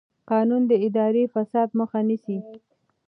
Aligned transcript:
قانون 0.31 0.61
د 0.67 0.73
اداري 0.87 1.23
فساد 1.33 1.69
مخه 1.79 1.99
نیسي. 2.07 2.37